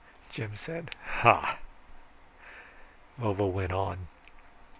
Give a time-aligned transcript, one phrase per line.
[0.33, 1.59] Jim said, "Ha!"
[3.19, 4.07] Vovo went on.